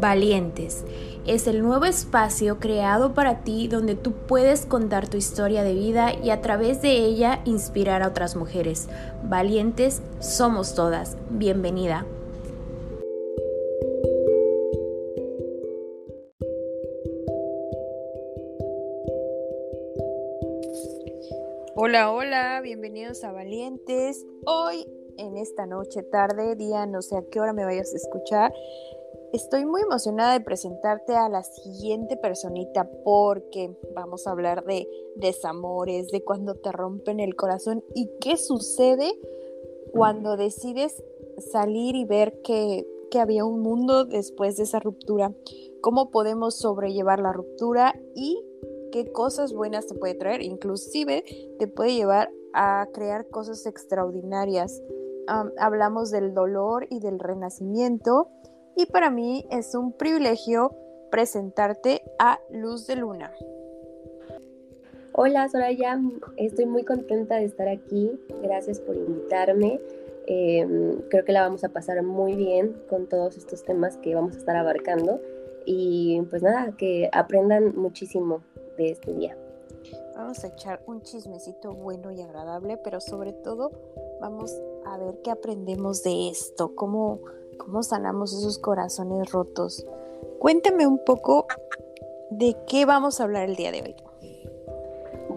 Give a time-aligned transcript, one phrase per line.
[0.00, 0.84] Valientes.
[1.26, 6.14] Es el nuevo espacio creado para ti donde tú puedes contar tu historia de vida
[6.14, 8.88] y a través de ella inspirar a otras mujeres.
[9.22, 11.18] Valientes somos todas.
[11.28, 12.06] Bienvenida.
[21.76, 24.26] Hola, hola, bienvenidos a Valientes.
[24.46, 24.86] Hoy,
[25.18, 28.52] en esta noche, tarde, día, no sé a qué hora me vayas a escuchar,
[29.32, 36.10] Estoy muy emocionada de presentarte a la siguiente personita porque vamos a hablar de desamores,
[36.10, 39.12] de cuando te rompen el corazón y qué sucede
[39.92, 41.04] cuando decides
[41.52, 45.32] salir y ver que, que había un mundo después de esa ruptura,
[45.80, 48.42] cómo podemos sobrellevar la ruptura y
[48.90, 51.24] qué cosas buenas te puede traer, inclusive
[51.60, 54.82] te puede llevar a crear cosas extraordinarias.
[55.56, 58.26] hablamos del dolor y del renacimiento
[58.80, 60.74] y para mí es un privilegio
[61.10, 63.30] presentarte a Luz de Luna.
[65.12, 66.00] Hola Soraya,
[66.38, 69.80] estoy muy contenta de estar aquí, gracias por invitarme.
[70.26, 74.36] Em, creo que la vamos a pasar muy bien con todos estos temas que vamos
[74.36, 75.20] a estar abarcando
[75.66, 78.40] y pues nada, que aprendan muchísimo
[78.78, 79.36] de este día.
[80.14, 83.72] Vamos a echar un chismecito bueno y agradable, pero sobre todo
[84.22, 87.20] vamos a ver qué aprendemos de esto, cómo
[87.60, 89.86] cómo sanamos esos corazones rotos.
[90.38, 91.46] Cuéntame un poco
[92.30, 93.94] de qué vamos a hablar el día de hoy.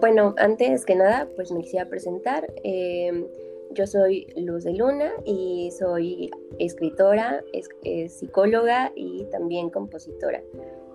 [0.00, 2.52] Bueno, antes que nada, pues me quisiera presentar.
[2.62, 3.26] Em,
[3.72, 7.42] yo soy Luz de Luna y soy escritora,
[8.08, 10.42] psicóloga y también compositora.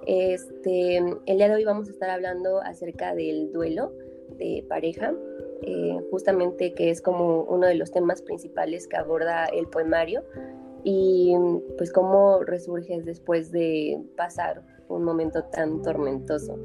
[0.06, 3.92] Este, el día de hoy vamos a estar hablando acerca del duelo
[4.38, 5.14] de pareja,
[5.62, 10.24] eh, justamente que es como uno de los temas principales que aborda el poemario
[10.84, 11.36] y
[11.78, 16.58] pues cómo resurges después de pasar un momento tan tormentoso.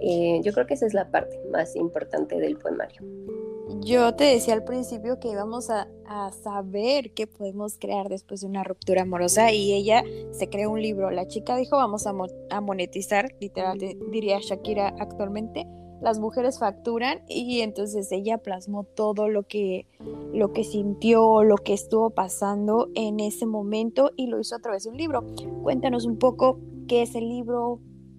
[0.00, 3.02] Eh, yo creo que esa es la parte más importante del poemario.
[3.80, 5.88] Yo te decía al principio que íbamos a,
[6.42, 11.10] saber qué podemos crear después de una ruptura amorosa y ella se creó un libro.
[11.10, 12.12] La chica dijo vamos a,
[12.50, 15.66] a monetizar, literal diría Shakira actualmente,
[16.02, 19.86] las mujeres facturan y entonces ella plasmó todo lo que,
[20.34, 24.84] lo que sintió, lo que estuvo pasando en ese momento y lo hizo a través
[24.84, 25.24] de un libro.
[25.62, 26.58] Cuéntanos un poco
[26.88, 27.78] qué es el libro,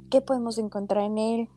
[0.10, 1.50] qué podemos encontrar en él.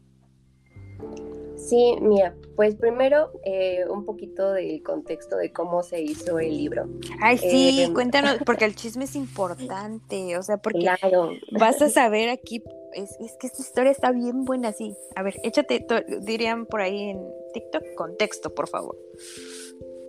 [1.56, 6.88] Sí, mira, pues primero eh, un poquito del contexto de cómo se hizo el libro.
[7.20, 10.86] Ay, sí, eh, cuéntanos, porque el chisme es importante, o sea, porque
[11.52, 12.62] vas a saber aquí
[12.96, 14.96] es, que esta historia está bien buena, sí.
[15.14, 15.86] A ver, échate,
[16.20, 17.20] dirían por ahí en
[17.52, 18.96] TikTok, contexto, por favor.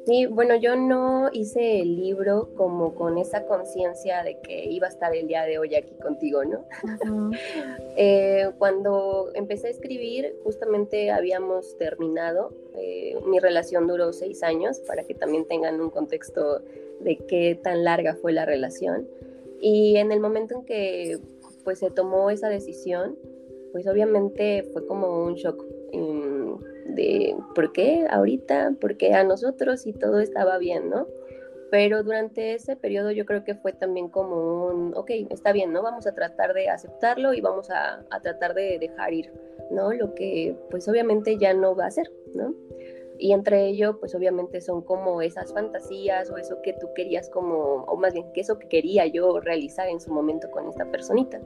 [0.05, 4.89] Sí, bueno, yo no hice el libro como con esa conciencia de que iba a
[4.89, 6.65] estar el día de hoy aquí contigo, ¿no?
[7.99, 12.53] Eh, cuando empecé a escribir, justamente habíamos terminado.
[12.75, 16.61] Eh, mi relación duró seis años, para que también tengan un contexto
[16.99, 19.07] de qué tan larga fue la relación.
[19.59, 21.19] Y en el momento en que
[21.67, 23.17] pues se tomó esa decisión,
[23.73, 29.85] pues obviamente fue como un shock mm, de por qué ahorita, por qué a nosotros
[29.85, 31.07] y todo estaba bien, ¿no?
[31.69, 35.83] Pero durante ese periodo yo creo que fue también como un, ok, está bien, ¿no?
[35.83, 39.33] Vamos a tratar de aceptarlo y vamos a, a tratar de dejar ir,
[39.69, 39.91] ¿no?
[39.91, 42.55] Lo que pues obviamente ya no va a ser, ¿no?
[43.19, 47.83] Y entre ello, pues obviamente son como esas fantasías o eso que tú querías como,
[47.83, 51.41] o más bien que eso que quería yo realizar en su momento con esta personita.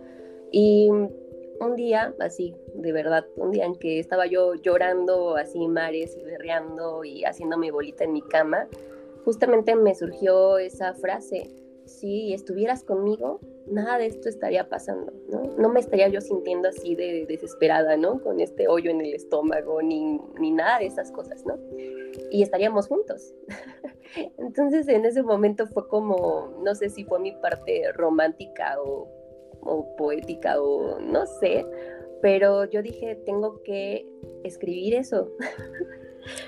[0.51, 6.17] Y un día, así, de verdad, un día en que estaba yo llorando así mares
[6.17, 8.67] y berreando y haciendo mi bolita en mi cama,
[9.23, 11.49] justamente me surgió esa frase,
[11.85, 15.43] si estuvieras conmigo, nada de esto estaría pasando, ¿no?
[15.57, 18.21] No me estaría yo sintiendo así de desesperada, ¿no?
[18.21, 21.57] Con este hoyo en el estómago, ni, ni nada de esas cosas, ¿no?
[22.29, 23.33] Y estaríamos juntos.
[24.37, 29.07] Entonces en ese momento fue como, no sé si fue mi parte romántica o,
[29.61, 31.65] o poética o no sé,
[32.21, 34.05] pero yo dije, tengo que
[34.43, 35.31] escribir eso.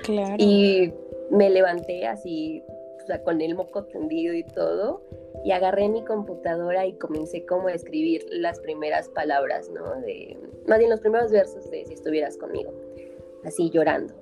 [0.03, 0.35] Claro.
[0.37, 0.93] y
[1.31, 2.63] me levanté así,
[3.01, 5.01] o sea, con el moco tendido y todo,
[5.43, 10.01] y agarré mi computadora y comencé como a escribir las primeras palabras, ¿no?
[10.01, 10.37] De,
[10.67, 12.71] más bien los primeros versos de si estuvieras conmigo,
[13.43, 14.13] así llorando.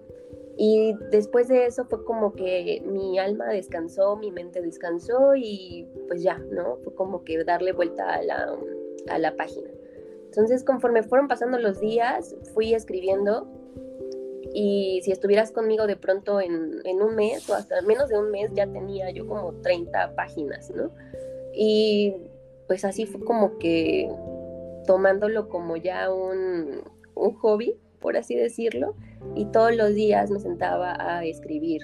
[0.58, 6.24] Y después de eso fue como que mi alma descansó, mi mente descansó y pues
[6.24, 6.78] ya, ¿no?
[6.84, 8.58] Fue como que darle vuelta a la,
[9.10, 9.69] a la página.
[10.25, 13.48] Entonces, conforme fueron pasando los días, fui escribiendo
[14.53, 18.31] y si estuvieras conmigo de pronto en, en, un mes o hasta menos de un
[18.31, 20.92] mes ya tenía yo como 30 páginas, ¿no?
[21.53, 22.15] Y
[22.68, 24.09] pues así fue como que
[24.86, 26.81] tomándolo como ya un,
[27.15, 28.95] un hobby, por así decirlo,
[29.36, 31.81] y todos los días me sentaba a escribir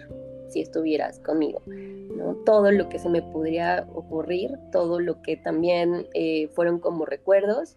[0.49, 2.35] si estuvieras conmigo, ¿no?
[2.45, 7.75] Todo lo que se me podría ocurrir, todo lo que también eh, fueron como recuerdos.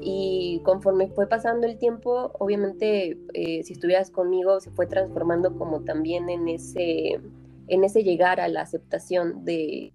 [0.00, 5.82] Y conforme fue pasando el tiempo, obviamente, eh, si estuvieras conmigo, se fue transformando como
[5.82, 7.20] también en ese,
[7.68, 9.92] en ese llegar a la aceptación de,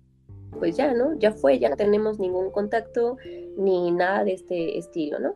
[0.60, 1.18] pues ya, ¿no?
[1.20, 3.18] Ya fue, ya no tenemos ningún contacto
[3.58, 5.36] ni nada de este estilo, ¿no?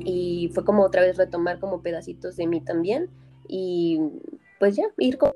[0.00, 3.10] Y fue como otra vez retomar como pedacitos de mí también
[3.48, 4.00] y
[4.58, 5.32] pues ya, ir como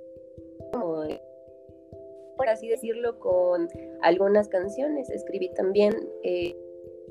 [2.37, 3.69] por así decirlo, con
[4.03, 5.11] algunas canciones.
[5.11, 6.55] Escribí también eh,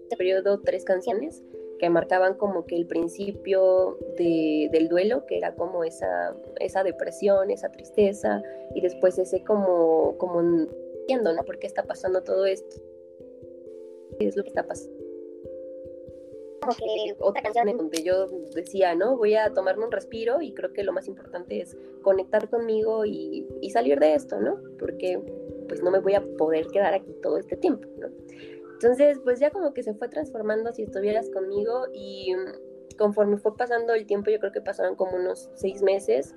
[0.06, 1.44] este periodo tres canciones
[1.80, 7.70] que marcaban como que el principio del duelo, que era como esa, esa depresión, esa
[7.70, 8.42] tristeza,
[8.74, 11.44] y después ese como, como entiendo, ¿no?
[11.44, 12.78] ¿Por qué está pasando todo esto?
[14.18, 14.96] ¿Qué es lo que está pasando?
[17.20, 19.18] otra canción en donde yo decía, ¿no?
[19.18, 23.46] Voy a tomarme un respiro y creo que lo más importante es conectar conmigo y,
[23.72, 24.60] salir de esto, ¿no?
[24.80, 25.20] Porque
[25.68, 28.08] pues no me voy a poder quedar aquí todo este tiempo, ¿no?
[28.76, 32.34] Entonces, pues ya como que se fue transformando si estuvieras conmigo y
[32.98, 36.36] conforme fue pasando el tiempo, yo creo que pasaron como unos seis meses,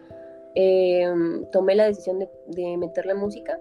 [0.55, 3.61] em, tomé la decisión de, de meterle música.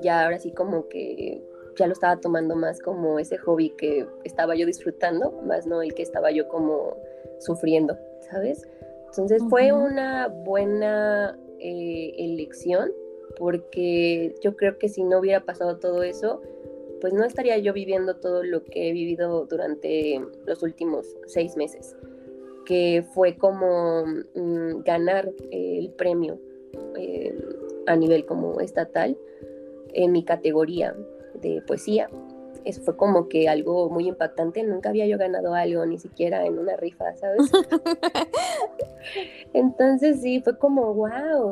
[0.00, 1.42] Ya ahora sí como que
[1.76, 5.94] ya lo estaba tomando más como ese hobby que estaba yo disfrutando, más no el
[5.94, 6.96] que estaba yo como
[7.38, 8.66] sufriendo, ¿sabes?
[9.06, 12.92] Entonces fue una buena eh, elección
[13.38, 16.42] porque yo creo que si no hubiera pasado todo eso,
[17.00, 21.96] pues no estaría yo viviendo todo lo que he vivido durante los últimos seis meses,
[22.64, 24.04] que fue como
[24.34, 26.38] mm, ganar el premio
[26.96, 27.34] eh,
[27.86, 29.16] a nivel como estatal
[29.92, 30.94] en mi categoría
[31.40, 32.08] de poesía.
[32.64, 34.64] Eso fue como que algo muy impactante.
[34.64, 37.42] Nunca había yo ganado algo, ni siquiera en una rifa, ¿sabes?
[39.52, 41.50] Entonces sí, fue como, wow,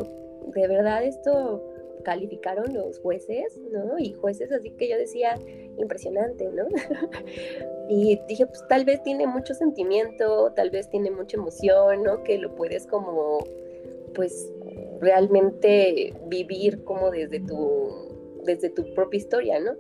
[0.53, 1.63] de verdad esto
[2.05, 3.99] calificaron los jueces, ¿no?
[3.99, 5.39] Y jueces así que yo decía,
[5.77, 6.67] impresionante, ¿no?
[7.89, 12.23] y dije, pues tal vez tiene mucho sentimiento, tal vez tiene mucha emoción, ¿no?
[12.23, 13.39] Que lo puedes como,
[14.15, 14.53] pues,
[15.01, 18.15] realmente vivir como desde tu
[18.45, 19.73] desde tu propia historia, ¿no?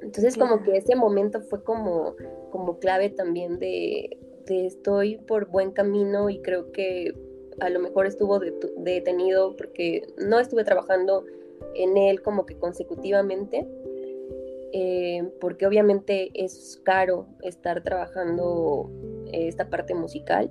[0.00, 2.16] Entonces como que ese momento fue como,
[2.50, 4.18] como clave también de,
[4.48, 7.14] estoy por buen camino y creo que
[7.60, 8.40] a lo mejor estuvo
[8.78, 11.24] detenido porque no estuve trabajando
[11.74, 13.66] en él como que consecutivamente,
[14.72, 18.90] eh, porque obviamente es caro estar trabajando
[19.32, 20.50] esta parte musical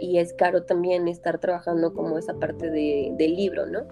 [0.00, 3.86] y es caro también estar trabajando como esa parte de, del libro, ¿no?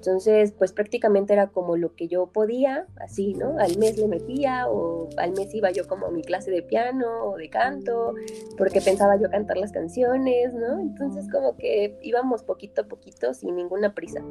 [0.00, 3.58] Entonces, pues prácticamente era como lo que yo podía, así, ¿no?
[3.58, 7.26] Al mes le metía o al mes iba yo como a mi clase de piano
[7.26, 8.14] o de canto,
[8.56, 10.80] porque pensaba yo cantar las canciones, ¿no?
[10.80, 14.24] Entonces como que íbamos poquito a poquito sin ninguna prisa.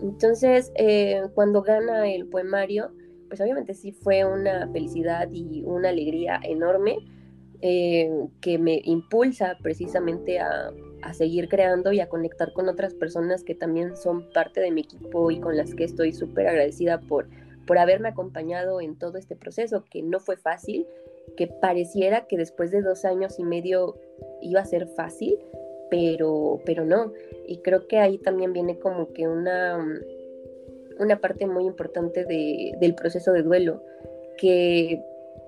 [0.00, 2.92] Entonces, eh, cuando gana el poemario,
[3.26, 6.98] pues obviamente sí fue una felicidad y una alegría enorme
[7.60, 8.08] eh,
[8.40, 10.70] que me impulsa precisamente a,
[11.02, 14.82] a seguir creando y a conectar con otras personas que también son parte de mi
[14.82, 17.26] equipo y con las que estoy súper agradecida por,
[17.66, 20.86] por haberme acompañado en todo este proceso, que no fue fácil,
[21.36, 23.96] que pareciera que después de dos años y medio
[24.40, 25.38] iba a ser fácil,
[25.90, 27.12] pero, pero no.
[27.46, 29.84] Y creo que ahí también viene como que una,
[30.98, 33.82] una parte muy importante de, del proceso de duelo,
[34.38, 35.02] que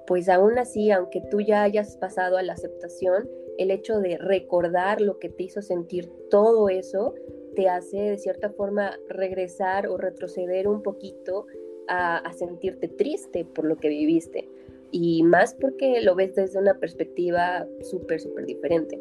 [0.07, 5.01] pues aún así, aunque tú ya hayas pasado a la aceptación, el hecho de recordar
[5.01, 7.15] lo que te hizo sentir todo eso,
[7.55, 11.47] te hace de cierta forma regresar o retroceder un poquito
[11.89, 14.49] a, sentirte triste por lo que viviste.
[14.91, 19.01] Y más porque lo ves desde una perspectiva súper, súper diferente.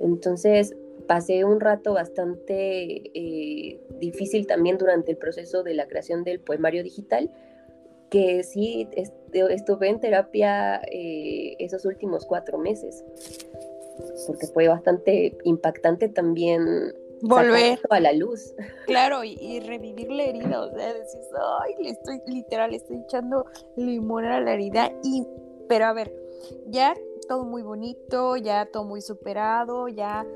[0.00, 0.74] Entonces,
[1.06, 6.82] pasé un rato bastante eh, difícil también durante el proceso de la creación del poemario
[6.82, 7.30] digital,
[8.10, 8.88] que sí
[9.50, 13.04] estuve en terapia eh, esos últimos cuatro meses
[14.26, 18.54] porque fue bastante impactante también volver a la luz.
[18.86, 21.28] Claro, y, revivir la herida, o sea, decís,
[21.62, 25.26] ay, le estoy, literal, le estoy echando limón a la herida, y,
[25.68, 26.14] pero a ver,
[26.66, 26.94] ya
[27.28, 30.26] todo muy bonito, ya todo muy superado, ya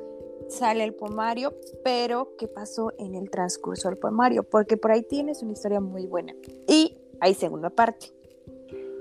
[0.49, 4.45] sale el poemario, pero ¿qué pasó en el transcurso del poemario?
[4.45, 6.35] Porque por ahí tienes una historia muy buena.
[6.67, 8.18] Y hay segunda parte.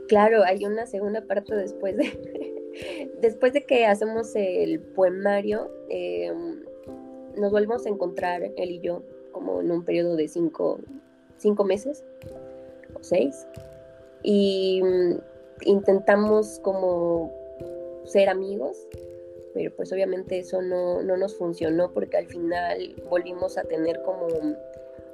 [0.07, 2.57] Claro, hay una segunda parte después de,
[3.21, 6.31] Después de que hacemos el poemario, eh,
[7.35, 10.79] nos volvemos a encontrar él y yo como en un periodo de cinco,
[11.65, 12.03] meses
[12.93, 13.47] o seis.
[14.23, 15.15] Y mm,
[15.61, 17.31] intentamos como
[18.05, 18.87] ser amigos,
[19.53, 24.27] pero pues obviamente eso no, no nos funcionó porque al final volvimos a tener como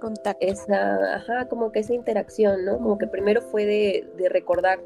[0.04, 0.46] contacto.
[0.46, 2.78] Esa, ajá, como que esa interacción, ¿no?
[2.78, 4.84] Como que primero fue de, de, recordar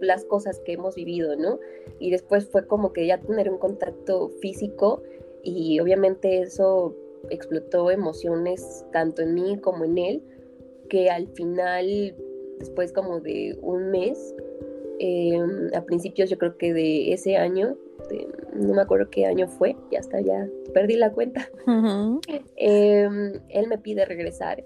[0.00, 1.60] las cosas que hemos vivido, ¿no?
[2.00, 5.02] Y después fue como que ya tener un contacto físico
[5.42, 6.94] y obviamente eso
[7.30, 10.22] explotó emociones tanto en mí como en él,
[10.90, 12.16] que al final,
[12.58, 14.34] después como de un mes,
[14.98, 15.38] eh,
[15.74, 17.76] a principios yo creo que de ese año,
[18.54, 21.48] no me acuerdo qué año fue, ya está, ya perdí la cuenta,
[22.56, 24.62] em, él me pide regresar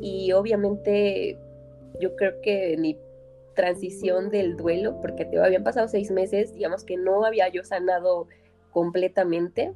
[0.00, 1.38] y obviamente
[2.00, 2.98] yo creo que mi
[3.54, 8.26] transición del duelo, porque te habían pasado seis meses, digamos que no había yo sanado
[8.70, 9.72] completamente,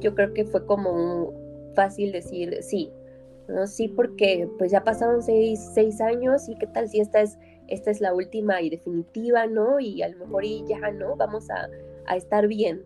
[0.00, 1.32] yo creo que fue como
[1.74, 2.90] fácil decir sí,
[3.48, 3.66] ¿no?
[3.66, 7.90] Sí, porque pues ya pasaron seis, seis años y qué tal si esta es, esta
[7.90, 9.80] es la última y definitiva, ¿no?
[9.80, 11.16] Y a lo mejor y ya, ¿no?
[11.16, 11.68] Vamos a,
[12.06, 12.84] a estar bien.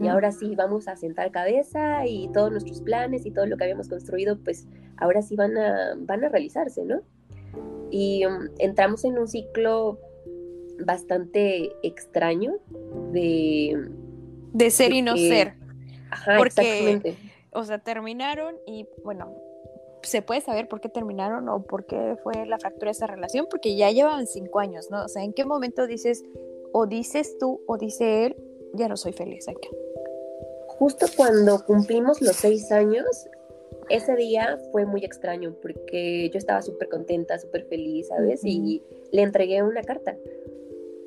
[0.00, 3.62] Y ahora sí, vamos a sentar cabeza y todos nuestros planes y todo lo que
[3.62, 7.00] habíamos construido, pues ahora sí van a, van a realizarse, ¿no?
[7.90, 10.00] Y um, entramos en un ciclo
[10.84, 12.56] bastante extraño
[13.12, 13.88] de...
[14.52, 15.54] De ser y no ser.
[16.10, 17.16] Ajá, exactamente.
[17.52, 19.32] O sea, terminaron y bueno,
[20.02, 23.46] ¿se puede saber por qué terminaron o por qué fue la fractura de esa relación?
[23.48, 25.04] Porque ya llevaban cinco años, ¿no?
[25.04, 26.24] O sea, ¿en qué momento dices,
[26.72, 28.36] o dices tú o dice él,
[28.74, 29.68] ya no soy feliz acá.
[30.66, 33.26] Justo cuando cumplimos los seis años,
[33.88, 38.44] ese día fue muy extraño porque yo estaba súper contenta, súper feliz, ¿sabes?
[38.44, 40.16] Y le entregué una carta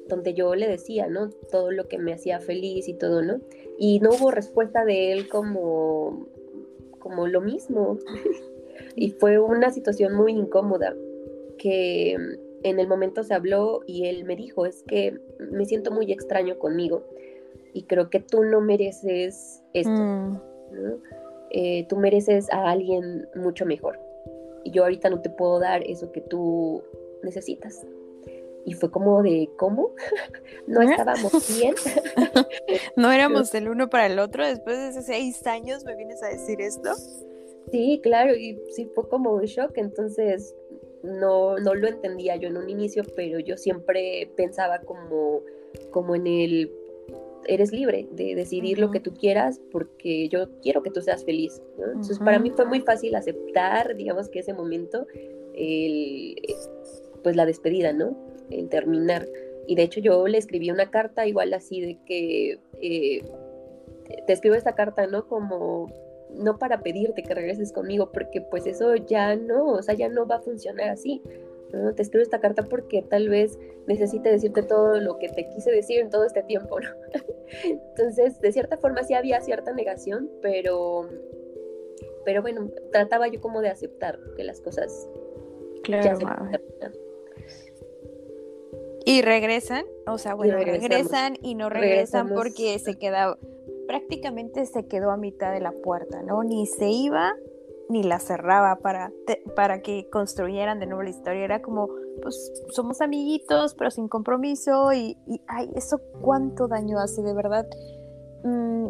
[0.07, 1.29] donde yo le decía, ¿no?
[1.51, 3.39] Todo lo que me hacía feliz y todo, ¿no?
[3.77, 6.27] Y no hubo respuesta de él como,
[6.99, 7.97] como lo mismo.
[8.95, 10.95] y fue una situación muy incómoda
[11.57, 12.17] que
[12.63, 16.59] en el momento se habló y él me dijo, es que me siento muy extraño
[16.59, 17.05] conmigo
[17.73, 20.37] y creo que tú no mereces esto, mm.
[21.51, 23.99] eh, tú mereces a alguien mucho mejor
[24.63, 26.83] y yo ahorita no te puedo dar eso que tú
[27.23, 27.85] necesitas.
[28.63, 29.91] Y fue como de, ¿cómo?
[30.67, 31.73] ¿No estábamos bien?
[32.95, 34.45] ¿No éramos el uno para el otro?
[34.45, 36.93] Después de esos seis años me vienes a decir esto.
[37.71, 40.55] Sí, claro, y sí fue como un shock, entonces
[41.03, 45.41] no, no lo entendía yo en un inicio, pero yo siempre pensaba como,
[45.89, 46.71] como en el
[47.47, 51.61] eres libre de decidir lo que tú quieras porque yo quiero que tú seas feliz.
[51.77, 55.07] Entonces, para mí fue muy fácil aceptar, digamos que ese momento,
[55.53, 56.35] el,
[57.23, 58.15] pues la despedida, ¿no?
[58.49, 59.27] El terminar.
[59.67, 63.23] Y de hecho yo le escribí una carta igual así de que eh,
[64.27, 65.27] te escribo esta carta, ¿no?
[65.27, 65.87] Como
[66.33, 70.25] no para pedirte que regreses conmigo, porque pues eso ya no, o sea, ya no
[70.25, 71.21] va a funcionar así.
[71.73, 71.93] ¿No?
[71.93, 75.99] Te escribo esta carta porque tal vez necesite decirte todo lo que te quise decir
[75.99, 76.89] en todo este tiempo, ¿no?
[77.63, 81.09] Entonces, de cierta forma sí había cierta negación, pero,
[82.25, 85.07] pero bueno, trataba yo como de aceptar que las cosas
[85.83, 86.19] claro,
[89.05, 93.37] Y regresan, o sea, bueno, regresan y no regresan porque se queda,
[93.87, 96.43] prácticamente se quedó a mitad de la puerta, ¿no?
[96.43, 97.35] Ni se iba
[97.91, 99.11] ni la cerraba para,
[99.55, 101.43] para que construyeran de nuevo la historia.
[101.43, 101.89] Era como,
[102.21, 104.93] pues somos amiguitos, pero sin compromiso.
[104.93, 105.17] Y,
[105.47, 107.67] ay, eso cuánto daño hace, de verdad.
[108.43, 108.87] Mm,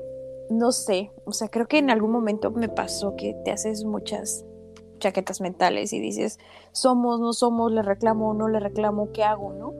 [0.52, 4.46] no sé, o sea, creo que en algún momento me pasó que te haces muchas
[5.00, 6.40] chaquetas mentales y dices,
[6.74, 9.74] somos, no somos, le reclamo, no le reclamo, ¿qué hago, no?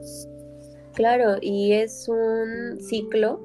[0.94, 3.40] Claro, y es un ciclo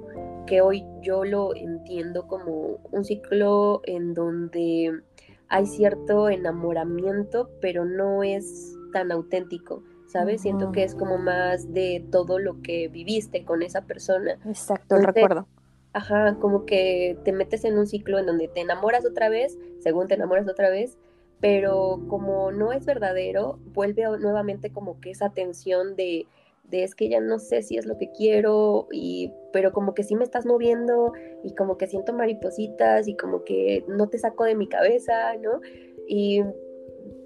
[0.48, 5.02] que hoy yo lo entiendo como un ciclo en donde
[5.50, 10.42] hay cierto enamoramiento, pero no es tan auténtico, ¿sabes?
[10.42, 14.38] Siento que es como más de todo lo que viviste con esa persona.
[14.46, 15.48] Exacto, el recuerdo.
[15.94, 20.08] Ajá, como que te metes en un ciclo en donde te enamoras otra vez, según
[20.08, 20.98] te enamoras otra vez,
[21.40, 26.28] pero como no es verdadero, vuelve nuevamente como que esa tensión de
[26.68, 30.04] de es que ya no sé si es lo que quiero, y, pero como que
[30.04, 34.44] sí me estás moviendo y como que siento maripositas y como que no te saco
[34.44, 35.62] de mi cabeza, ¿no?
[36.08, 36.44] Y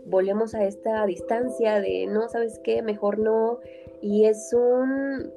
[0.06, 2.82] volvemos a esta distancia de no, ¿sabes qué?
[2.82, 3.60] Mejor no.
[4.02, 5.32] Y es un,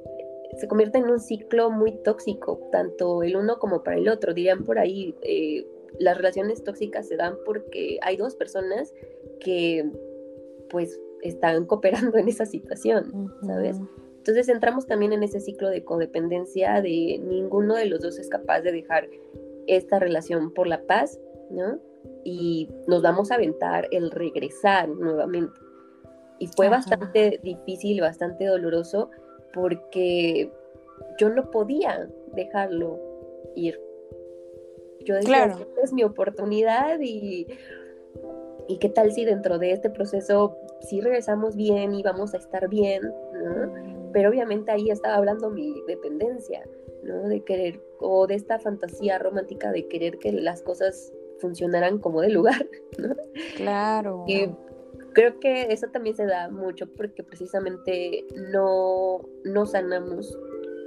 [0.57, 4.33] se convierte en un ciclo muy tóxico, tanto el uno como para el otro.
[4.33, 5.65] Dirían por ahí, eh,
[5.99, 8.93] las relaciones tóxicas se dan porque hay dos personas
[9.39, 9.89] que
[10.69, 13.79] pues están cooperando en esa situación, ¿sabes?
[14.17, 18.61] Entonces entramos también en ese ciclo de codependencia de ninguno de los dos es capaz
[18.61, 19.07] de dejar
[19.67, 21.19] esta relación por la paz,
[21.51, 21.79] ¿no?
[22.23, 25.59] Y nos vamos a aventar el regresar nuevamente.
[26.39, 29.09] Y fue bastante difícil, bastante doloroso,
[29.53, 30.51] porque
[31.19, 32.99] yo no podía dejarlo
[33.55, 33.79] ir.
[35.05, 37.47] Yo decía, esta es mi oportunidad y,
[38.67, 42.69] y qué tal si dentro de este proceso si regresamos bien y vamos a estar
[42.69, 43.73] bien, ¿no?
[44.13, 46.63] Pero obviamente ahí estaba hablando mi dependencia,
[47.03, 47.27] ¿no?
[47.27, 52.29] De querer, o de esta fantasía romántica de querer que las cosas funcionaran como de
[52.29, 52.67] lugar,
[52.97, 53.15] ¿no?
[53.57, 54.25] Claro.
[54.27, 54.49] Y
[55.13, 60.37] creo que eso también se da mucho porque precisamente no, no sanamos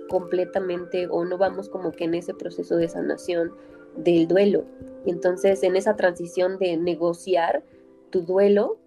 [0.09, 3.53] completamente o no vamos como que en ese proceso de sanación
[3.99, 4.65] del duelo.
[5.05, 7.63] Y entonces en esa transición de negociar
[8.11, 8.79] tu duelo,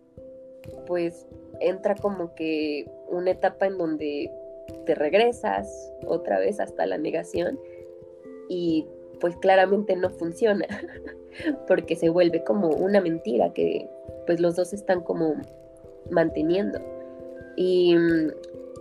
[0.88, 1.28] pues
[1.60, 4.32] entra como que una etapa en donde
[4.86, 7.60] te regresas otra vez hasta la negación
[8.50, 8.88] y
[9.20, 10.66] pues claramente no funciona
[11.68, 13.88] porque se vuelve como una mentira que
[14.26, 15.36] pues los dos están como
[16.10, 16.80] manteniendo.
[17.56, 18.32] Y mm,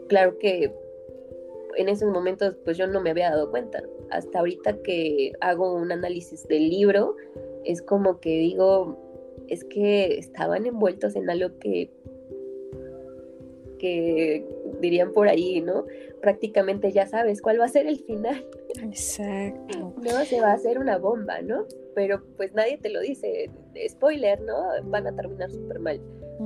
[0.08, 0.72] claro que
[1.76, 3.82] en esos momentos pues yo no me había dado cuenta.
[4.10, 7.16] Hasta ahorita que hago un análisis del libro,
[7.64, 8.98] es como que digo,
[9.48, 11.90] es que estaban envueltos en algo que,
[13.78, 14.46] que
[14.80, 15.86] dirían por ahí, ¿no?
[16.20, 18.44] Prácticamente ya sabes cuál va a ser el final.
[18.82, 19.94] Exacto.
[20.02, 21.66] No, se va a hacer una bomba, ¿no?
[21.94, 23.50] Pero pues nadie te lo dice.
[23.88, 24.68] Spoiler, ¿no?
[24.84, 26.00] Van a terminar súper mal.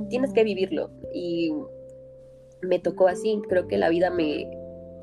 [0.09, 0.89] Tienes que vivirlo.
[1.13, 1.53] Y
[2.61, 3.41] me tocó así.
[3.47, 4.49] Creo que la vida me,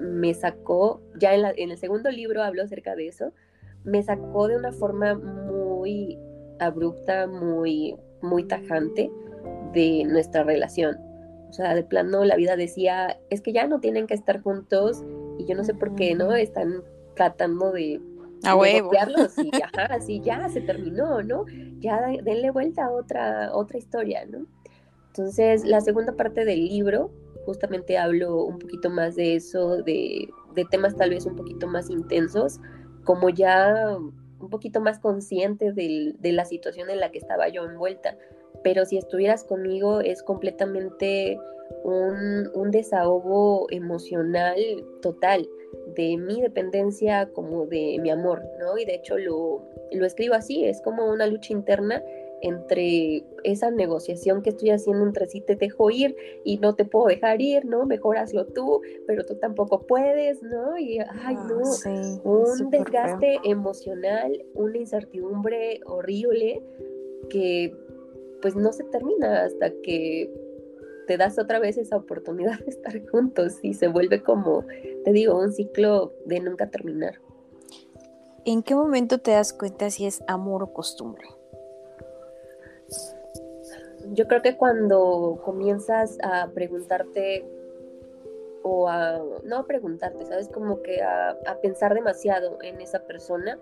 [0.03, 3.33] me sacó, ya en, en el segundo libro hablo acerca de eso,
[3.85, 6.19] me sacó de una forma muy
[6.61, 9.11] abrupta, muy, muy tajante
[9.73, 10.97] de nuestra relación.
[11.49, 15.05] O sea, de plano la vida decía, es que ya no tienen que estar juntos
[15.39, 16.35] y yo no sé por qué, ¿no?
[16.35, 16.83] Están
[17.15, 18.01] tratando de
[18.45, 18.91] a huevo.
[18.93, 18.97] y
[19.63, 21.45] ajá, así ya se terminó, ¿no?
[21.81, 24.47] Ya denle vuelta a otra, otra historia, ¿no?
[25.09, 27.11] Entonces, la segunda parte del libro
[27.45, 30.29] justamente hablo un poquito más de eso, de,
[30.71, 32.61] temas tal vez un poquito más intensos,
[33.05, 33.97] como ya
[34.41, 38.17] un poquito más consciente de la situación en la que estaba yo envuelta.
[38.63, 41.39] Pero si estuvieras conmigo es completamente
[41.85, 44.57] un, un desahogo emocional
[45.01, 45.49] total
[45.97, 48.79] de mi dependencia como de mi amor, ¿no?
[48.79, 52.03] Y de hecho lo, lo escribo así, es como una lucha interna
[52.43, 57.07] entre esa negociación que estoy haciendo entre sí te dejo ir y no te puedo
[57.07, 57.87] dejar ir, ¿no?
[57.87, 60.77] Mejor hazlo tú, pero tú tampoco puedes, ¿no?
[60.77, 66.63] Y, ay, ah, no, un desgaste emocional, una incertidumbre horrible
[67.31, 67.75] que
[68.43, 70.29] pues no se termina hasta que
[71.07, 74.65] te das otra vez esa oportunidad de estar juntos y se vuelve como,
[75.05, 77.21] te digo, un ciclo de nunca terminar.
[78.45, 81.25] ¿En qué momento te das cuenta si es amor o costumbre?
[84.13, 87.47] Yo creo que cuando comienzas a preguntarte
[88.63, 90.49] o a, no a preguntarte, ¿sabes?
[90.49, 93.59] Como que a, pensar demasiado en esa persona,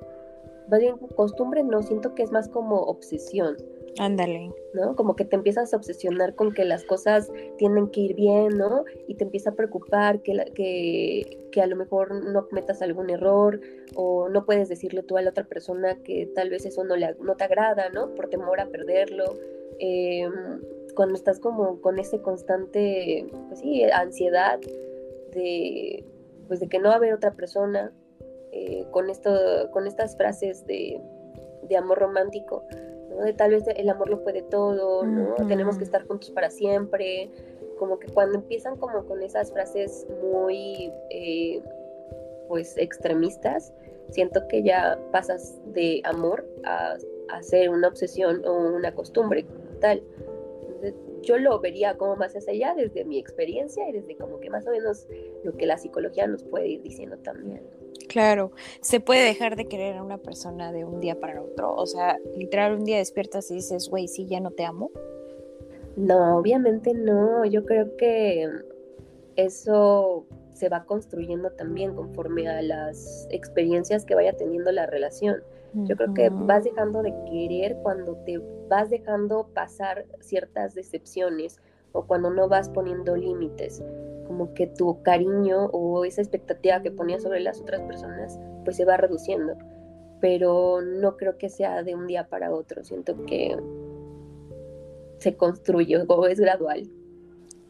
[0.73, 3.57] va bien costumbre, no, siento que es más como obsesión.
[3.99, 4.53] Ándale.
[4.73, 4.95] ¿No?
[4.95, 8.85] Como que te empiezas a obsesionar con que las cosas tienen que ir bien, ¿no?
[9.09, 13.61] Y te empieza a preocupar que, que, que, a lo mejor no cometas algún error
[13.97, 17.15] o no puedes decirle tú a la otra persona que tal vez eso no, le,
[17.21, 18.15] no te agrada, ¿no?
[18.15, 19.25] Por temor a perderlo.
[19.81, 20.61] Em,
[20.95, 24.61] cuando estás como con ese constante, pues sí, ansiedad
[25.33, 26.05] de,
[26.47, 27.93] pues de que no va a haber otra persona,
[28.53, 29.31] eh, con, esto,
[29.73, 31.01] con estas frases de,
[31.69, 32.65] de amor romántico,
[33.11, 33.23] ¿no?
[33.23, 35.35] De tal vez el amor lo puede todo, ¿no?
[35.47, 37.31] Tenemos que estar juntos para siempre,
[37.79, 41.63] como que cuando empiezan como con esas frases muy, eh,
[42.49, 43.73] pues, extremistas,
[44.11, 46.97] siento que ya pasas de amor a,
[47.31, 49.47] a ser una obsesión o una costumbre
[49.81, 50.03] tal.
[51.23, 54.67] Yo lo vería como más hacia allá desde mi experiencia y desde como que más
[54.67, 55.07] o menos
[55.45, 57.63] lo que la psicología nos puede ir diciendo también.
[58.09, 61.75] Claro, se puede dejar de querer a una persona de un día para otro.
[61.75, 64.91] O sea, literal, un día despiertas y dices, güey, sí, ya no te amo.
[65.97, 67.45] No, obviamente no.
[67.45, 68.49] Yo creo que
[69.37, 75.43] eso se va construyendo también conforme a las experiencias que vaya teniendo la relación.
[75.73, 81.61] Yo creo que vas dejando de querer cuando te vas dejando pasar ciertas decepciones
[81.93, 83.83] o cuando no vas poniendo límites,
[84.27, 88.85] como que tu cariño o esa expectativa que ponías sobre las otras personas pues se
[88.85, 89.57] va reduciendo,
[90.21, 93.57] pero no creo que sea de un día para otro, siento que
[95.19, 96.91] se construye o es gradual.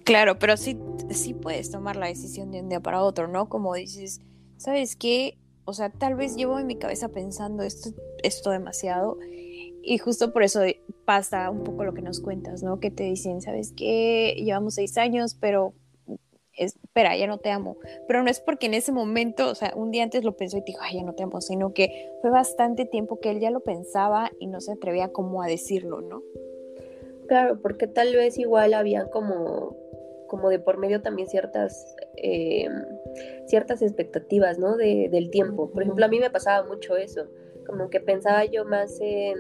[0.05, 0.79] Claro, pero sí,
[1.11, 3.49] sí puedes tomar la decisión de un día para otro, ¿no?
[3.49, 4.21] Como dices,
[4.57, 5.39] ¿sabes qué?
[5.65, 7.91] O sea, tal vez llevo en mi cabeza pensando esto,
[8.23, 9.19] esto demasiado
[9.83, 10.61] y justo por eso
[11.05, 12.81] pasa un poco lo que nos cuentas, ¿no?
[12.81, 14.35] Que te dicen, ¿sabes qué?
[14.37, 15.75] Llevamos seis años, pero
[16.57, 17.77] espera, ya no te amo.
[18.07, 20.63] Pero no es porque en ese momento, o sea, un día antes lo pensó y
[20.63, 23.61] dijo, ay, ya no te amo, sino que fue bastante tiempo que él ya lo
[23.61, 26.23] pensaba y no se atrevía como a decirlo, ¿no?
[27.29, 29.77] Claro, porque tal vez igual había como,
[30.31, 32.69] como de por medio también ciertas, eh,
[33.47, 34.77] ciertas expectativas, ¿no?
[34.77, 35.73] De, del tiempo.
[35.73, 37.27] Por ejemplo, a mí me pasaba mucho eso,
[37.67, 39.37] como que pensaba yo más en,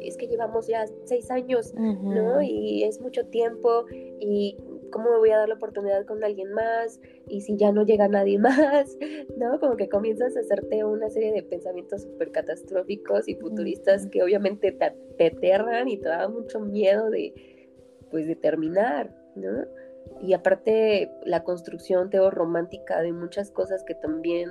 [0.00, 2.40] es que llevamos ya seis años, ¿no?
[2.40, 3.84] Y es mucho tiempo
[4.18, 4.56] y
[4.90, 7.02] ¿cómo me voy a dar la oportunidad con alguien más?
[7.28, 8.96] Y si ya no llega nadie más,
[9.36, 9.60] ¿no?
[9.60, 14.72] Como que comienzas a hacerte una serie de pensamientos súper catastróficos y futuristas que obviamente
[14.72, 17.34] te, te aterran y te da mucho miedo de,
[18.10, 19.66] pues, de terminar, ¿no?
[20.22, 24.50] Y aparte la construcción romántica de muchas cosas que también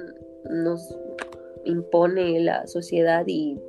[0.50, 0.98] nos
[1.66, 3.60] impone la sociedad y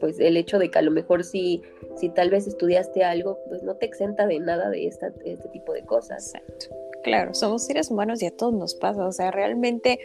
[0.00, 1.62] pues el hecho de que a lo mejor si,
[1.96, 5.72] si tal vez estudiaste algo, pues no te exenta de nada de, esta, este tipo
[5.72, 6.34] de cosas.
[6.34, 6.66] Exacto.
[7.02, 9.06] Claro, somos seres humanos y a todos nos pasa.
[9.06, 9.98] O sea, realmente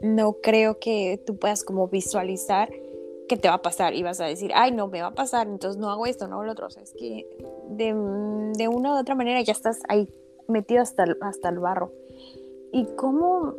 [0.00, 2.70] no creo que tú puedas como visualizar
[3.28, 5.46] que te va a pasar y vas a decir, ay, no, me va a pasar,
[5.46, 6.66] entonces no hago esto, no hago lo otro.
[6.66, 7.26] O sea, es que
[7.70, 7.86] de,
[8.56, 10.12] de una u otra manera ya estás ahí
[10.50, 11.92] metido hasta el, hasta el barro.
[12.72, 13.54] ¿Y cómo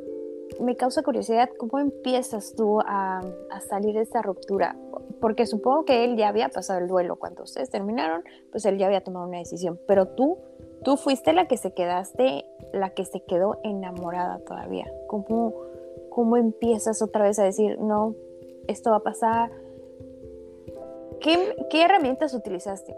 [0.60, 3.22] me causa curiosidad cómo empiezas tú a,
[3.70, 4.76] salir de esta ruptura,
[5.20, 8.88] porque supongo que él ya había pasado el duelo cuando ustedes terminaron, pues él ya
[8.88, 10.38] había tomado una decisión, pero tú,
[10.84, 14.92] tú fuiste la que se quedaste, la que se quedó enamorada todavía.
[15.08, 15.54] ¿Cómo,
[16.10, 18.16] cómo empiezas otra vez a decir, no,
[18.68, 19.52] esto va a pasar?
[21.20, 22.96] ¿Qué, qué herramientas utilizaste?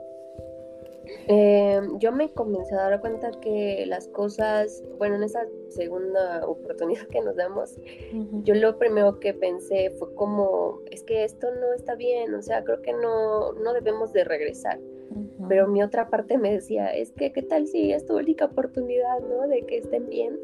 [1.28, 7.08] Eh, yo me comencé a dar cuenta que las cosas, bueno, en esa segunda oportunidad
[7.08, 7.78] que nos damos,
[8.44, 12.64] yo lo primero que pensé fue como, es que esto no está bien, o sea,
[12.64, 14.80] creo que no, no debemos de regresar.
[15.48, 19.20] Pero mi otra parte me decía, es que, ¿qué tal si es tu única oportunidad,
[19.20, 19.48] ¿no?
[19.48, 20.40] De que estén bien.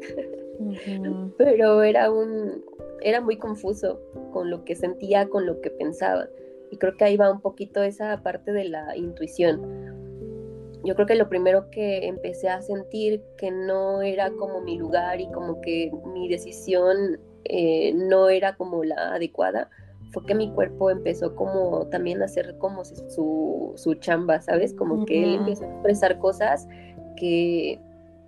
[1.38, 2.64] Pero era un,
[3.00, 4.00] era muy confuso
[4.32, 6.28] con lo que sentía, con lo que pensaba.
[6.70, 9.99] Y creo que ahí va un poquito esa parte de la intuición
[10.84, 15.20] yo creo que lo primero que empecé a sentir que no era como mi lugar
[15.20, 19.68] y como que mi decisión eh, no era como la adecuada,
[20.12, 24.74] fue que mi cuerpo empezó como también a hacer como su, su chamba, ¿sabes?
[24.74, 26.66] Como que él empezó a expresar cosas
[27.16, 27.80] que,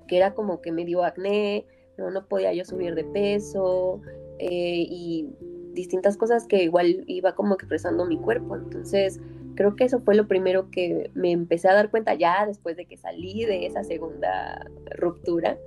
[0.07, 4.01] que, era como que me dio acné, no, no podía yo subir de peso
[4.39, 5.29] eh, y
[5.73, 8.57] distintas cosas que igual iba como expresando mi cuerpo.
[8.57, 9.21] Entonces,
[9.55, 12.87] creo que eso fue lo primero que me empecé a dar cuenta ya después de
[12.87, 15.59] que salí de esa segunda ruptura.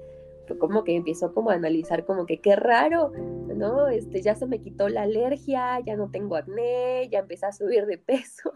[0.48, 3.12] Fue como que empezó como a analizar como que qué raro,
[3.56, 3.88] ¿no?
[3.88, 7.86] Este, ya se me quitó la alergia, ya no tengo acné, ya empecé a subir
[7.88, 8.52] de peso.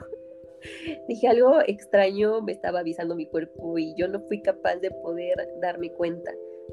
[1.07, 5.47] Dije algo extraño me estaba avisando mi cuerpo y yo no fui capaz de poder
[5.61, 6.31] darme cuenta,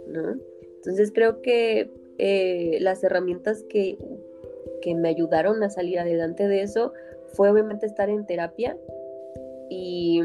[0.09, 0.37] ¿no?
[0.77, 3.99] Entonces creo que eh, las herramientas que,
[4.83, 6.92] que me ayudaron a salir adelante de eso
[7.37, 8.77] fue obviamente estar en terapia
[9.68, 10.20] y,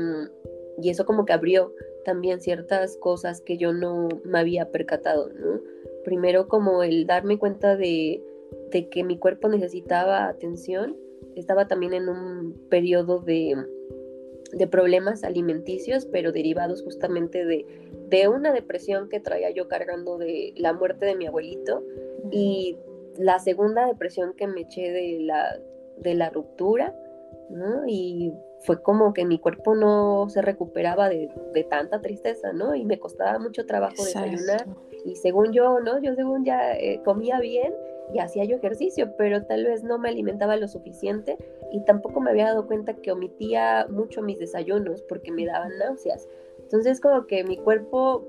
[0.84, 1.74] eso como que abrió
[2.06, 5.62] también ciertas cosas que yo no me había percatado, ¿no?
[6.04, 8.24] Primero como el darme cuenta de,
[8.72, 10.98] que mi cuerpo necesitaba atención,
[11.36, 13.56] estaba también en un periodo de,
[14.72, 17.66] problemas alimenticios, pero derivados justamente de,
[18.10, 21.84] de, una depresión que traía yo cargando de la muerte de mi abuelito
[22.32, 22.78] y
[23.18, 25.60] la segunda depresión que me eché de la,
[25.98, 26.96] de la ruptura,
[27.52, 27.84] ¿no?
[27.88, 31.30] Y fue como que mi cuerpo no se recuperaba de,
[31.70, 32.76] tanta tristeza, ¿no?
[32.76, 34.68] Y me costaba mucho trabajo desayunar.
[35.06, 36.00] Y según yo, ¿no?
[36.02, 37.74] Yo según ya eh, comía bien
[38.14, 41.38] y hacía yo ejercicio, pero tal vez no me alimentaba lo suficiente
[41.72, 46.28] y tampoco me había dado cuenta que omitía mucho mis desayunos porque me daban náuseas.
[46.60, 48.28] Entonces como que mi cuerpo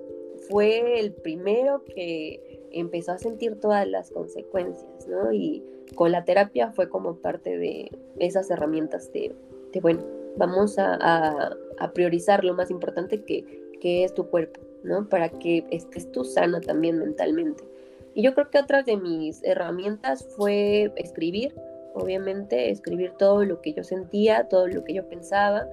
[0.48, 5.32] fue el primero que empezó a sentir todas las consecuencias, ¿no?
[5.32, 5.62] Y
[5.94, 9.34] con la terapia fue como parte de esas herramientas de,
[9.80, 10.02] bueno,
[10.36, 11.56] vamos a,
[11.94, 15.08] priorizar lo más importante que, es tu cuerpo, ¿no?
[15.08, 17.64] Para que estés tú sana también mentalmente.
[18.14, 21.52] Y yo creo que otra de mis herramientas fue escribir,
[21.94, 25.66] obviamente, escribir todo lo que yo sentía, todo lo que yo pensaba,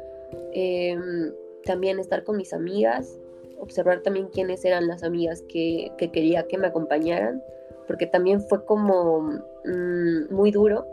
[0.53, 1.31] em,
[1.65, 3.18] también estar con mis amigas,
[3.59, 7.43] observar también quiénes eran las amigas que, quería que me acompañaran,
[7.87, 9.21] porque también fue como
[9.65, 10.85] mm, muy duro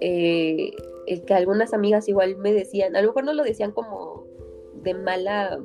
[0.00, 0.70] eh,
[1.06, 4.26] el que algunas amigas igual me decían, a lo mejor no lo decían como
[4.82, 5.58] de mala,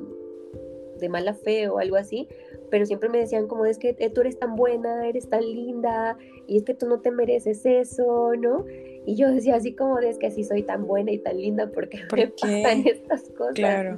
[0.98, 2.28] de mala fe o algo así,
[2.74, 6.18] pero siempre me decían como es que eh, tú eres tan buena, eres tan linda,
[6.48, 8.64] y es que tú no te mereces eso, ¿no?
[9.06, 12.00] Y yo decía así como es que así soy tan buena y tan linda porque
[12.16, 13.54] me pasan estas cosas.
[13.54, 13.96] Claro.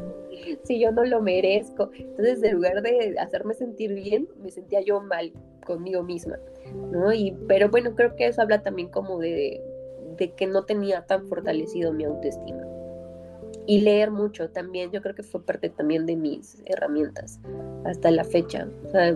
[0.65, 1.89] Si yo no lo merezco.
[1.99, 5.33] Entonces, en lugar de hacerme sentir bien, me sentía yo mal
[5.65, 6.39] conmigo misma,
[6.93, 7.15] ¿no?
[7.15, 9.59] Y, pero bueno, creo que eso habla también como de,
[10.19, 12.76] de que no tenía tan fortalecido mi autoestima.
[13.67, 17.41] Y leer mucho también, yo creo que fue parte también de mis herramientas
[17.85, 18.69] hasta la fecha.
[18.87, 19.15] O sea,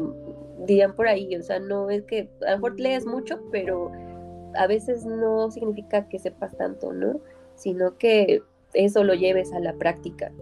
[0.66, 3.92] dirían por ahí, o sea, no es que a lo mejor lees mucho, pero
[4.54, 7.20] a veces no significa que sepas tanto, ¿no?
[7.54, 8.42] Sino que
[8.74, 10.32] eso lo lleves a la práctica,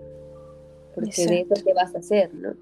[0.94, 2.54] porque de eso te vas a hacer, ¿no?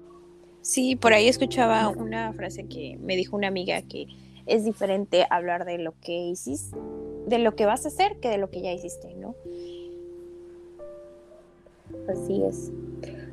[0.61, 4.07] Sí, por ahí escuchaba una frase que me dijo una amiga que
[4.45, 6.77] es diferente hablar de lo que hiciste,
[7.27, 9.35] de lo que vas a hacer que de lo que ya hiciste, ¿no?
[12.07, 12.71] Así es.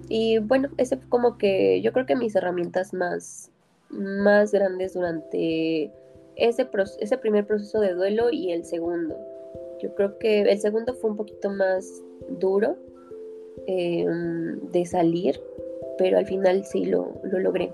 [0.08, 3.50] Y bueno, ese fue como que yo creo que mis herramientas más,
[3.88, 5.90] más grandes durante
[6.36, 6.68] ese,
[7.00, 9.16] ese primer proceso de duelo y el segundo.
[9.80, 12.02] Yo creo que el segundo fue un poquito más
[12.38, 12.76] duro
[13.66, 15.40] em, de salir,
[15.98, 17.72] pero al final sí lo, lo logré.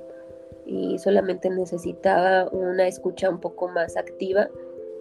[0.67, 4.49] Y solamente necesitaba una escucha un poco más activa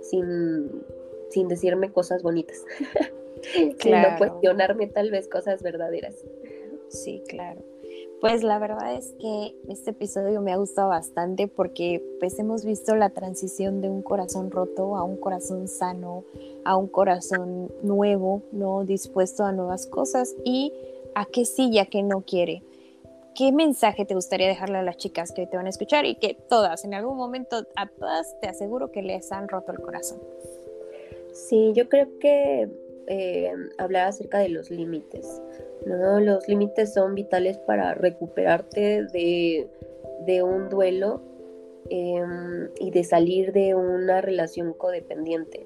[0.02, 0.84] sin,
[1.30, 2.63] sin decirme cosas bonitas.
[3.80, 4.17] Claro.
[4.17, 6.15] cuestionarme tal vez cosas verdaderas.
[6.89, 7.62] Sí, claro.
[8.21, 12.95] Pues la verdad es que este episodio me ha gustado bastante porque pues hemos visto
[12.95, 16.25] la transición de un corazón roto a un corazón sano,
[16.65, 20.73] a un corazón nuevo, no dispuesto a nuevas cosas y
[21.15, 22.62] a qué sí y a qué no quiere.
[23.36, 26.34] ¿Qué mensaje te gustaría dejarle a las chicas que te van a escuchar y que
[26.34, 30.19] todas, en algún momento, a todas te aseguro que les han roto el corazón?
[31.32, 32.67] Sí, yo creo que
[33.10, 35.41] eh, hablar acerca de los límites.
[35.86, 36.19] ¿no?
[36.19, 39.67] Los límites son vitales para recuperarte de,
[40.43, 41.22] un duelo
[41.89, 45.65] em, y de salir de una relación codependiente.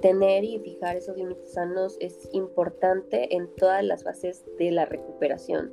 [0.00, 5.72] Tener y fijar esos límites sanos es importante en todas las fases de la recuperación.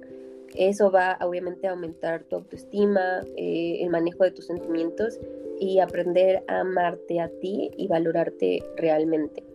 [0.55, 5.19] Eso va obviamente a aumentar tu autoestima, eh, el manejo de tus sentimientos
[5.59, 9.50] y aprender a amarte a ti y valorarte realmente.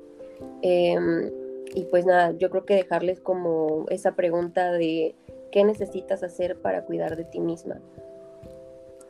[0.63, 1.31] Em,
[1.75, 5.15] y pues nada, yo creo que dejarles como esa pregunta de
[5.51, 7.81] qué necesitas hacer para cuidar de ti misma.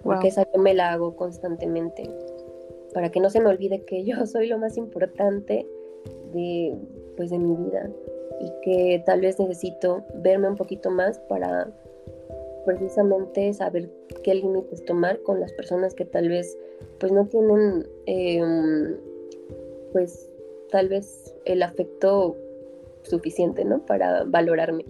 [0.02, 2.08] Porque esa yo me la hago constantemente.
[2.94, 5.66] Para que no se me olvide que yo soy lo más importante
[6.32, 6.76] de,
[7.16, 7.90] pues, de mi vida.
[8.40, 11.70] Y que tal vez necesito verme un poquito más para
[12.66, 13.88] precisamente saber
[14.22, 16.58] qué límites tomar con las personas que tal vez
[16.98, 18.96] pues no tienen em,
[19.92, 20.25] pues
[20.70, 22.36] tal vez el afecto
[23.02, 23.84] suficiente, ¿no?
[23.84, 24.84] Para valorarme.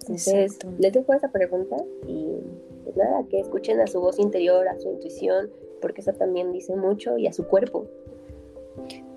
[0.00, 2.36] Entonces, les dejo esa pregunta y
[2.84, 5.50] pues nada, que escuchen a su voz interior, a su intuición,
[5.80, 7.86] porque eso también dice mucho, y a su cuerpo.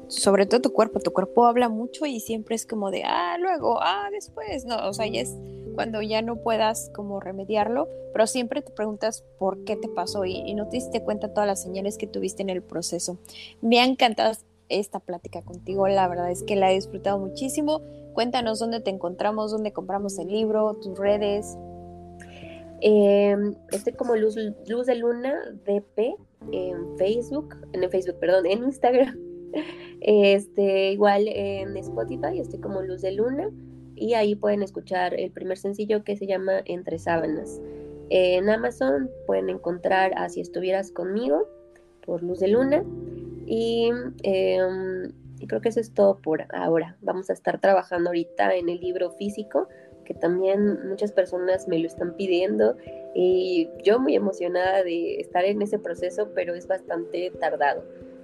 [0.08, 3.80] Sobre todo tu cuerpo, tu cuerpo habla mucho y siempre es como de, ah, luego,
[3.82, 5.36] ah, después, no, o sea, ya es
[5.76, 10.38] cuando ya no puedas como remediarlo, pero siempre te preguntas por qué te pasó y,
[10.38, 13.18] y no te diste cuenta todas las señales que tuviste en el proceso.
[13.62, 14.32] Me ha encantado
[14.70, 15.88] esta plática contigo.
[15.88, 17.82] La verdad es que la he disfrutado muchísimo.
[18.14, 21.58] Cuéntanos dónde te encontramos, dónde compramos el libro, tus redes.
[22.82, 24.36] Em, estoy como Luz,
[24.68, 26.16] Luz de Luna DP
[26.52, 29.18] en Facebook, en Facebook, perdón, en Instagram.
[30.02, 33.50] Este, igual en Spotify estoy como Luz de Luna
[33.96, 37.60] y ahí pueden escuchar el primer sencillo que se llama Entre Sábanas.
[38.10, 41.48] En Amazon pueden encontrar Así estuvieras conmigo
[42.06, 42.86] por Luz de Luna
[43.48, 43.90] Y,
[45.48, 46.98] creo que eso es todo por ahora.
[47.02, 49.68] Vamos a estar trabajando ahorita en el libro físico,
[50.04, 52.76] que también muchas personas me lo están pidiendo
[53.16, 57.84] y yo muy emocionada de estar en ese proceso, pero es bastante tardado.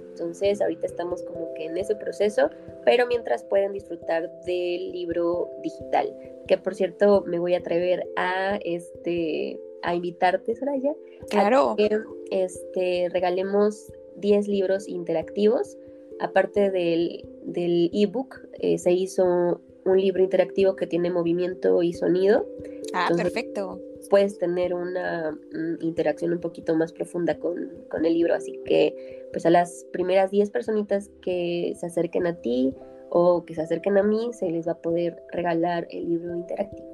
[0.10, 2.50] Entonces ahorita estamos como que en ese proceso,
[2.86, 6.14] pero mientras pueden disfrutar del libro digital,
[6.48, 10.94] que por cierto me voy a atrever a este a invitarte, Soraya.
[11.30, 11.76] Claro.
[11.78, 12.00] que
[12.32, 15.78] este regalemos 10 libros interactivos.
[16.20, 22.46] Aparte del, del ebook, eh, se hizo un libro interactivo que tiene movimiento y sonido.
[22.94, 23.82] Ah, perfecto.
[24.10, 28.36] Puedes tener una mm, interacción un poquito más profunda con, con, el libro.
[28.36, 32.74] Así que, pues a las primeras 10 personitas que se acerquen a ti
[33.10, 36.93] o que se acerquen a mí, se les va a poder regalar el libro interactivo.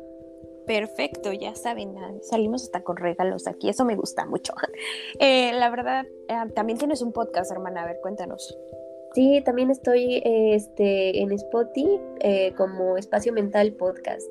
[0.69, 4.53] Perfecto, ya saben, salimos hasta con regalos aquí, eso me gusta mucho.
[5.19, 8.55] Eh, la verdad, eh, también tienes un podcast, hermana, a ver, cuéntanos.
[9.15, 14.29] Sí, también estoy este, en Spotify eh, como Espacio Mental Podcast.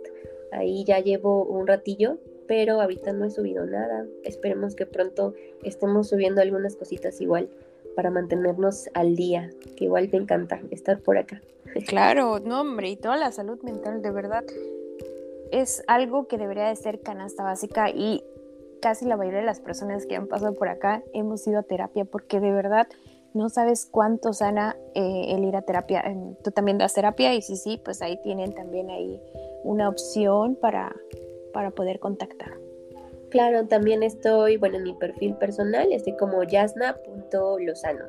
[0.53, 4.07] Ahí ya llevo un ratillo, pero ahorita no he subido nada.
[4.23, 7.51] Esperemos que pronto estemos subiendo algunas cositas igual
[7.97, 11.43] para mantenernos al día, que igual te encanta estar por acá.
[11.89, 14.45] Claro, no hombre, y toda la salud mental de verdad
[15.53, 18.23] es algo que debería de ser canasta básica y
[18.81, 22.05] casi la mayoría de las personas que han pasado por acá hemos ido a terapia
[22.05, 22.87] porque de verdad
[23.35, 26.03] no sabes cuánto sana eh, el ir a terapia.
[26.43, 29.21] Tú también das terapia y sí, sí, pues ahí tienen también ahí
[29.65, 30.95] una opción para,
[31.53, 32.55] para poder contactar.
[33.31, 38.05] Claro, también estoy, bueno, en mi perfil personal estoy como yasna.lozano.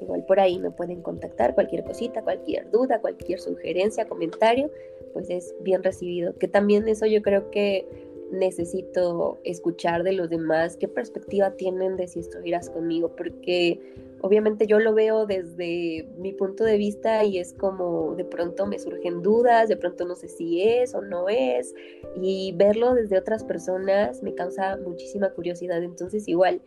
[0.00, 4.70] Igual por ahí me pueden contactar cualquier cosita, cualquier duda, cualquier sugerencia, comentario,
[5.12, 6.36] pues es bien recibido.
[6.38, 7.86] Que también eso yo creo que
[8.32, 13.78] necesito escuchar de los demás, qué perspectiva tienen de si estuvieras conmigo, porque
[14.22, 18.78] obviamente yo lo veo desde mi punto de vista y es como de pronto me
[18.78, 21.74] surgen dudas, de pronto no sé si es o no es,
[22.20, 26.62] y verlo desde otras personas me causa muchísima curiosidad, entonces igual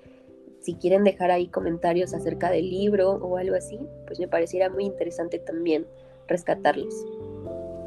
[0.60, 4.86] si quieren dejar ahí comentarios acerca del libro o algo así, pues me pareciera muy
[4.86, 5.86] interesante también
[6.28, 7.06] rescatarlos.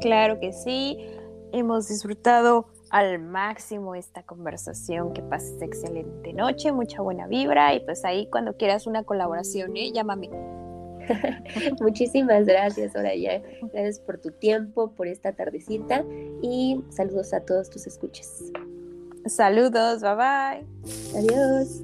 [0.01, 0.97] Claro que sí,
[1.51, 8.03] hemos disfrutado al máximo esta conversación, que pases excelente noche, mucha buena vibra y pues
[8.03, 9.91] ahí cuando quieras una colaboración, ¿eh?
[9.93, 10.29] llámame.
[11.81, 13.41] Muchísimas gracias, Soraya.
[13.73, 16.03] Gracias por tu tiempo, por esta tardecita
[16.41, 18.51] y saludos a todos tus escuchas.
[19.25, 20.65] Saludos, bye bye.
[21.15, 21.83] Adiós.